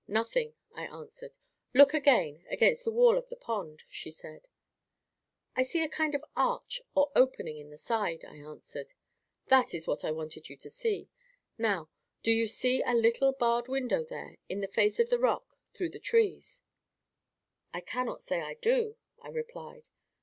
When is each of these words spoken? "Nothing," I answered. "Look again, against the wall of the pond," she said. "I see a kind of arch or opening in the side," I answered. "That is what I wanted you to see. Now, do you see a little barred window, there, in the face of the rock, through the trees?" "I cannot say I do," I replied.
"Nothing," 0.07 0.55
I 0.73 0.87
answered. 0.87 1.37
"Look 1.75 1.93
again, 1.93 2.43
against 2.49 2.85
the 2.85 2.91
wall 2.91 3.19
of 3.19 3.29
the 3.29 3.35
pond," 3.35 3.83
she 3.87 4.09
said. 4.09 4.47
"I 5.55 5.61
see 5.61 5.83
a 5.83 5.87
kind 5.89 6.15
of 6.15 6.23
arch 6.35 6.81
or 6.95 7.11
opening 7.15 7.59
in 7.59 7.69
the 7.69 7.77
side," 7.77 8.25
I 8.25 8.37
answered. 8.37 8.93
"That 9.49 9.75
is 9.75 9.85
what 9.87 10.03
I 10.03 10.09
wanted 10.11 10.49
you 10.49 10.57
to 10.57 10.71
see. 10.71 11.11
Now, 11.55 11.91
do 12.23 12.31
you 12.31 12.47
see 12.47 12.81
a 12.81 12.95
little 12.95 13.31
barred 13.31 13.67
window, 13.67 14.03
there, 14.03 14.39
in 14.49 14.61
the 14.61 14.67
face 14.67 14.99
of 14.99 15.09
the 15.11 15.19
rock, 15.19 15.55
through 15.75 15.89
the 15.89 15.99
trees?" 15.99 16.63
"I 17.71 17.81
cannot 17.81 18.23
say 18.23 18.41
I 18.41 18.55
do," 18.55 18.97
I 19.21 19.29
replied. 19.29 19.87